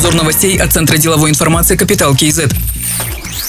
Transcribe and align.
Обзор 0.00 0.14
новостей 0.14 0.56
от 0.56 0.72
Центра 0.72 0.96
деловой 0.96 1.28
информации 1.28 1.76
«Капитал 1.76 2.16
КИЗ». 2.16 2.44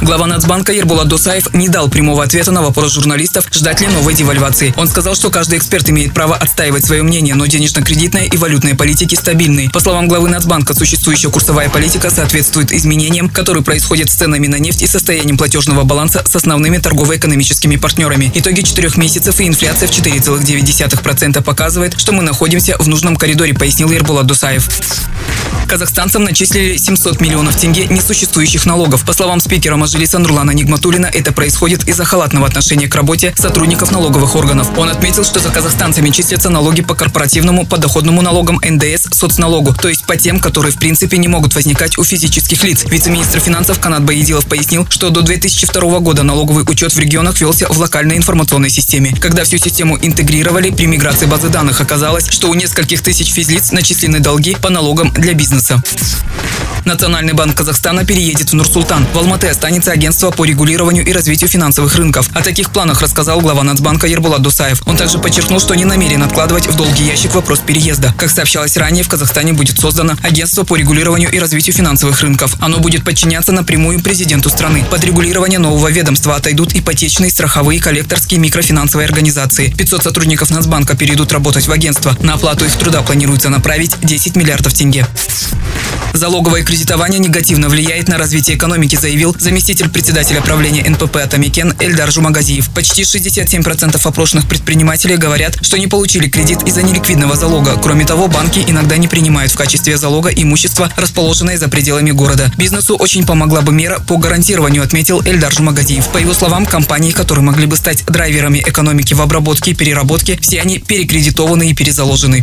Глава 0.00 0.28
Нацбанка 0.28 0.72
Ербулат 0.72 1.08
Досаев 1.08 1.52
не 1.52 1.68
дал 1.68 1.88
прямого 1.88 2.22
ответа 2.22 2.52
на 2.52 2.62
вопрос 2.62 2.92
журналистов, 2.92 3.48
ждать 3.50 3.80
ли 3.80 3.88
новой 3.88 4.14
девальвации. 4.14 4.72
Он 4.76 4.86
сказал, 4.86 5.16
что 5.16 5.30
каждый 5.30 5.58
эксперт 5.58 5.90
имеет 5.90 6.14
право 6.14 6.36
отстаивать 6.36 6.84
свое 6.84 7.02
мнение, 7.02 7.34
но 7.34 7.46
денежно-кредитная 7.46 8.26
и 8.26 8.36
валютная 8.36 8.76
политики 8.76 9.16
стабильны. 9.16 9.70
По 9.70 9.80
словам 9.80 10.06
главы 10.06 10.28
Нацбанка, 10.28 10.72
существующая 10.72 11.30
курсовая 11.30 11.68
политика 11.68 12.10
соответствует 12.10 12.70
изменениям, 12.70 13.28
которые 13.28 13.64
происходят 13.64 14.08
с 14.08 14.14
ценами 14.14 14.46
на 14.46 14.60
нефть 14.60 14.82
и 14.82 14.86
состоянием 14.86 15.36
платежного 15.36 15.82
баланса 15.82 16.22
с 16.24 16.36
основными 16.36 16.78
торгово-экономическими 16.78 17.74
партнерами. 17.74 18.30
Итоги 18.36 18.60
четырех 18.60 18.96
месяцев 18.96 19.40
и 19.40 19.48
инфляция 19.48 19.88
в 19.88 19.90
4,9% 19.90 21.42
показывает, 21.42 21.98
что 21.98 22.12
мы 22.12 22.22
находимся 22.22 22.76
в 22.78 22.86
нужном 22.86 23.16
коридоре, 23.16 23.52
пояснил 23.52 23.90
Ербулат 23.90 24.26
Дусаев. 24.26 24.68
Казахстанцам 25.66 26.22
начислили 26.22 26.76
700 26.76 27.20
миллионов 27.20 27.56
тенге 27.56 27.86
несуществующих 27.86 28.66
налогов. 28.66 29.04
По 29.04 29.12
словам 29.12 29.40
спикера 29.40 29.76
Мажилиса 29.76 30.18
Нурлана 30.18 30.52
Нигматулина, 30.52 31.06
это 31.06 31.32
происходит 31.32 31.88
из-за 31.88 32.04
халатного 32.04 32.46
отношения 32.46 32.86
к 32.86 32.94
работе 32.94 33.34
сотрудников 33.36 33.90
налоговых 33.90 34.36
органов. 34.36 34.70
Он 34.78 34.88
отметил, 34.88 35.24
что 35.24 35.40
за 35.40 35.50
казахстанцами 35.50 36.10
числятся 36.10 36.50
налоги 36.50 36.82
по 36.82 36.94
корпоративному 36.94 37.66
подоходному 37.66 38.22
налогам 38.22 38.60
НДС, 38.62 39.08
соцналогу, 39.10 39.74
то 39.74 39.88
есть 39.88 40.04
по 40.04 40.16
тем, 40.16 40.38
которые 40.38 40.72
в 40.72 40.78
принципе 40.78 41.18
не 41.18 41.26
могут 41.26 41.54
возникать 41.54 41.98
у 41.98 42.04
физических 42.04 42.62
лиц. 42.62 42.84
Вице-министр 42.88 43.40
финансов 43.40 43.80
Канат 43.80 44.04
Баедилов 44.04 44.46
пояснил, 44.46 44.86
что 44.88 45.10
до 45.10 45.22
2002 45.22 45.98
года 45.98 46.22
налоговый 46.22 46.64
учет 46.68 46.94
в 46.94 46.98
регионах 46.98 47.40
велся 47.40 47.66
в 47.68 47.78
локальной 47.78 48.16
информационной 48.16 48.70
системе. 48.70 49.14
Когда 49.20 49.42
всю 49.42 49.58
систему 49.58 49.98
интегрировали 50.00 50.70
при 50.70 50.86
миграции 50.86 51.26
базы 51.26 51.48
данных, 51.48 51.80
оказалось, 51.80 52.28
что 52.30 52.48
у 52.48 52.54
нескольких 52.54 53.02
тысяч 53.02 53.32
физлиц 53.32 53.72
начислены 53.72 54.20
долги 54.20 54.54
по 54.54 54.70
налогам 54.70 55.12
для 55.12 55.34
бизнеса. 55.34 55.55
Transmissão. 55.56 56.45
Национальный 56.86 57.32
банк 57.32 57.56
Казахстана 57.56 58.04
переедет 58.04 58.50
в 58.50 58.52
Нур-Султан. 58.52 59.04
В 59.12 59.18
Алматы 59.18 59.48
останется 59.48 59.90
агентство 59.90 60.30
по 60.30 60.44
регулированию 60.44 61.04
и 61.04 61.12
развитию 61.12 61.50
финансовых 61.50 61.96
рынков. 61.96 62.30
О 62.32 62.42
таких 62.42 62.70
планах 62.70 63.02
рассказал 63.02 63.40
глава 63.40 63.64
Нацбанка 63.64 64.06
Ербулат 64.06 64.40
Дусаев. 64.40 64.82
Он 64.86 64.96
также 64.96 65.18
подчеркнул, 65.18 65.58
что 65.58 65.74
не 65.74 65.84
намерен 65.84 66.22
откладывать 66.22 66.68
в 66.68 66.76
долгий 66.76 67.02
ящик 67.02 67.34
вопрос 67.34 67.58
переезда. 67.58 68.14
Как 68.16 68.30
сообщалось 68.30 68.76
ранее, 68.76 69.02
в 69.02 69.08
Казахстане 69.08 69.52
будет 69.52 69.80
создано 69.80 70.14
агентство 70.22 70.62
по 70.62 70.76
регулированию 70.76 71.28
и 71.32 71.40
развитию 71.40 71.74
финансовых 71.74 72.20
рынков. 72.20 72.54
Оно 72.60 72.78
будет 72.78 73.04
подчиняться 73.04 73.50
напрямую 73.50 74.00
президенту 74.00 74.48
страны. 74.48 74.84
Под 74.88 75.02
регулирование 75.02 75.58
нового 75.58 75.88
ведомства 75.90 76.36
отойдут 76.36 76.72
ипотечные, 76.72 77.32
страховые, 77.32 77.80
коллекторские, 77.80 78.38
микрофинансовые 78.38 79.06
организации. 79.06 79.74
500 79.76 80.04
сотрудников 80.04 80.50
Нацбанка 80.50 80.96
перейдут 80.96 81.32
работать 81.32 81.66
в 81.66 81.72
агентство. 81.72 82.16
На 82.20 82.34
оплату 82.34 82.64
их 82.64 82.76
труда 82.76 83.02
планируется 83.02 83.48
направить 83.48 83.96
10 84.02 84.36
миллиардов 84.36 84.72
тенге. 84.72 85.04
Залоговое 86.16 86.64
кредитование 86.64 87.20
негативно 87.20 87.68
влияет 87.68 88.08
на 88.08 88.16
развитие 88.16 88.56
экономики, 88.56 88.96
заявил 88.96 89.36
заместитель 89.38 89.90
председателя 89.90 90.40
правления 90.40 90.88
НПП 90.88 91.16
«Атамикен» 91.16 91.74
Эльдар 91.78 92.10
Жумагазиев. 92.10 92.70
Почти 92.70 93.02
67% 93.02 94.00
опрошенных 94.02 94.48
предпринимателей 94.48 95.18
говорят, 95.18 95.58
что 95.60 95.76
не 95.76 95.88
получили 95.88 96.30
кредит 96.30 96.62
из-за 96.62 96.82
неликвидного 96.82 97.36
залога. 97.36 97.78
Кроме 97.82 98.06
того, 98.06 98.28
банки 98.28 98.64
иногда 98.66 98.96
не 98.96 99.08
принимают 99.08 99.52
в 99.52 99.56
качестве 99.56 99.98
залога 99.98 100.30
имущество, 100.30 100.90
расположенное 100.96 101.58
за 101.58 101.68
пределами 101.68 102.12
города. 102.12 102.50
Бизнесу 102.56 102.96
очень 102.96 103.26
помогла 103.26 103.60
бы 103.60 103.72
мера 103.72 103.98
по 104.00 104.16
гарантированию, 104.16 104.82
отметил 104.82 105.20
Эльдар 105.22 105.52
Жумагазиев. 105.52 106.08
По 106.08 106.18
его 106.18 106.32
словам, 106.32 106.64
компании, 106.64 107.12
которые 107.12 107.44
могли 107.44 107.66
бы 107.66 107.76
стать 107.76 108.06
драйверами 108.06 108.64
экономики 108.66 109.12
в 109.12 109.20
обработке 109.20 109.72
и 109.72 109.74
переработке, 109.74 110.38
все 110.40 110.62
они 110.62 110.78
перекредитованы 110.78 111.68
и 111.68 111.74
перезаложены. 111.74 112.42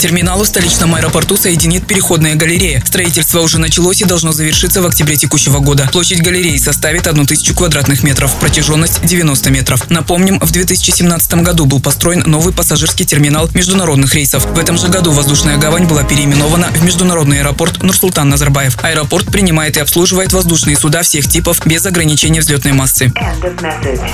Терминал 0.00 0.42
в 0.42 0.46
столичном 0.46 0.94
аэропорту 0.94 1.36
соединит 1.36 1.86
переходная 1.86 2.34
галерея. 2.34 2.82
Строительство 2.86 3.40
уже 3.40 3.58
началось 3.58 4.00
и 4.00 4.06
должно 4.06 4.32
завершиться 4.32 4.80
в 4.80 4.86
октябре 4.86 5.16
текущего 5.16 5.58
года. 5.58 5.90
Площадь 5.92 6.22
галереи 6.22 6.56
составит 6.56 7.06
1000 7.06 7.52
квадратных 7.52 8.02
метров, 8.02 8.34
протяженность 8.36 9.04
90 9.04 9.50
метров. 9.50 9.90
Напомним, 9.90 10.40
в 10.40 10.50
2017 10.50 11.34
году 11.42 11.66
был 11.66 11.80
построен 11.80 12.22
новый 12.24 12.54
пассажирский 12.54 13.04
терминал 13.04 13.50
международных 13.52 14.14
рейсов. 14.14 14.46
В 14.46 14.58
этом 14.58 14.78
же 14.78 14.88
году 14.88 15.12
воздушная 15.12 15.58
гавань 15.58 15.84
была 15.84 16.02
переименована 16.02 16.68
в 16.68 16.82
международный 16.82 17.40
аэропорт 17.40 17.82
Нурсултан 17.82 18.30
Назарбаев. 18.30 18.78
Аэропорт 18.82 19.26
принимает 19.26 19.76
и 19.76 19.80
обслуживает 19.80 20.32
воздушные 20.32 20.78
суда 20.78 21.02
всех 21.02 21.28
типов 21.28 21.60
без 21.66 21.84
ограничения 21.84 22.40
взлетной 22.40 22.72
массы. 22.72 23.12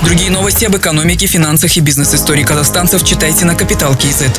Другие 0.03 0.31
новости 0.31 0.65
об 0.65 0.75
экономике, 0.75 1.27
финансах 1.27 1.77
и 1.77 1.79
бизнес-истории 1.79 2.43
казахстанцев 2.43 3.05
читайте 3.05 3.45
на 3.45 3.55
Капитал 3.55 3.95
Киезет. 3.95 4.37